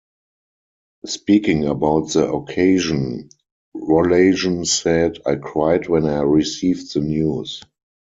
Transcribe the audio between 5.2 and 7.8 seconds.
I cried when I received the news.